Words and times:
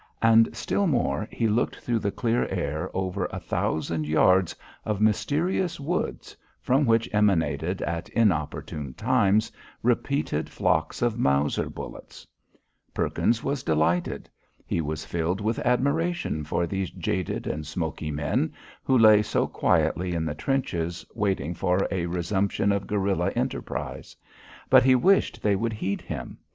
And 0.23 0.49
still 0.57 0.87
more, 0.87 1.27
he 1.31 1.47
looked 1.47 1.75
through 1.79 1.99
the 1.99 2.09
clear 2.09 2.47
air 2.47 2.89
over 2.91 3.27
1,000 3.31 4.07
yards 4.07 4.55
of 4.83 4.99
mysterious 4.99 5.79
woods 5.79 6.35
from 6.59 6.87
which 6.87 7.07
emanated 7.13 7.83
at 7.83 8.09
inopportune 8.09 8.95
times 8.95 9.51
repeated 9.83 10.49
flocks 10.49 11.03
of 11.03 11.19
Mauser 11.19 11.69
bullets. 11.69 12.25
Perkins 12.95 13.43
was 13.43 13.61
delighted. 13.61 14.27
He 14.65 14.81
was 14.81 15.05
filled 15.05 15.39
with 15.39 15.59
admiration 15.59 16.43
for 16.45 16.65
these 16.65 16.89
jaded 16.89 17.45
and 17.45 17.63
smoky 17.67 18.09
men 18.09 18.53
who 18.83 18.97
lay 18.97 19.21
so 19.21 19.45
quietly 19.45 20.15
in 20.15 20.25
the 20.25 20.33
trenches 20.33 21.05
waiting 21.13 21.53
for 21.53 21.87
a 21.91 22.07
resumption 22.07 22.71
of 22.71 22.87
guerilla 22.87 23.29
enterprise. 23.35 24.15
But 24.67 24.81
he 24.81 24.95
wished 24.95 25.43
they 25.43 25.55
would 25.55 25.73
heed 25.73 26.01
him. 26.01 26.39